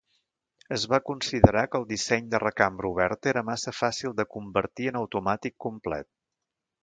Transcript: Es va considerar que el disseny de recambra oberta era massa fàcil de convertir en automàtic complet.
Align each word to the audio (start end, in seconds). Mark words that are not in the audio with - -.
Es 0.75 0.83
va 0.93 0.99
considerar 1.09 1.61
que 1.73 1.77
el 1.79 1.85
disseny 1.91 2.31
de 2.31 2.39
recambra 2.43 2.89
oberta 2.93 3.31
era 3.33 3.45
massa 3.51 3.75
fàcil 3.81 4.15
de 4.21 4.27
convertir 4.37 4.91
en 4.93 4.99
automàtic 5.03 5.59
complet. 5.69 6.11